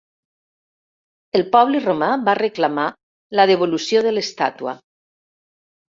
[1.39, 2.87] El poble romà va reclamar
[3.41, 4.79] la devolució de l'estàtua.